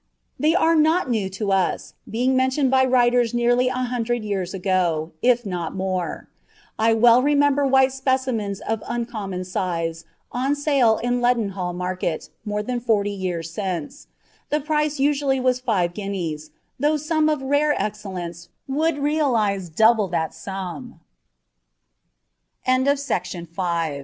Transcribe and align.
They 0.39 0.55
are 0.55 0.75
not 0.75 1.11
new 1.11 1.29
to 1.29 1.51
us, 1.51 1.93
being 2.09 2.35
mentioned 2.35 2.71
by 2.71 2.85
writers 2.85 3.35
nearly 3.35 3.67
a 3.67 3.73
hundred 3.85 4.23
years 4.23 4.51
ago, 4.51 5.11
if 5.21 5.45
not 5.45 5.75
more. 5.75 6.27
I 6.79 6.95
well 6.95 7.21
remember 7.21 7.67
white 7.67 7.91
specimens 7.91 8.61
of 8.61 8.81
uncommon 8.87 9.45
size 9.45 10.05
on 10.31 10.55
sale 10.55 10.97
in 10.97 11.21
Leadenhall 11.21 11.73
Market, 11.75 12.29
more 12.43 12.63
than 12.63 12.79
forty 12.79 13.11
years 13.11 13.51
since; 13.51 14.07
the 14.49 14.59
price 14.59 14.99
usually 14.99 15.39
was 15.39 15.59
five 15.59 15.93
guineas, 15.93 16.49
though 16.79 16.97
some 16.97 17.29
of 17.29 17.43
rare 17.43 17.75
excellence 17.79 18.49
would 18.67 18.97